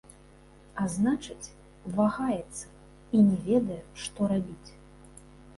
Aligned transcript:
А 0.83 0.85
значыць, 0.93 1.53
вагаецца 1.99 2.65
і 3.19 3.21
не 3.29 3.37
ведае, 3.51 3.81
што 4.07 4.19
рабіць. 4.33 4.69